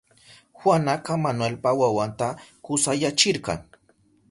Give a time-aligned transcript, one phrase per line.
[0.59, 2.27] Juanaka Manuelpa wawanta
[2.63, 3.53] kusayachirka.